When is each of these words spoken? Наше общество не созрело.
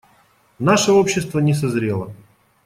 Наше 0.57 0.91
общество 0.91 1.37
не 1.37 1.53
созрело. 1.53 2.11